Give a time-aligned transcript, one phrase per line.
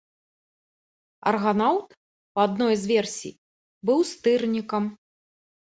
[1.31, 1.89] Арганаўт,
[2.39, 3.33] па адной з версій,
[3.91, 4.83] быў стырнікам.